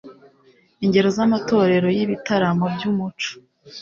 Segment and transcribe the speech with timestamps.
[0.85, 3.29] ingero z'amatorero y'ibitaramo by'umuco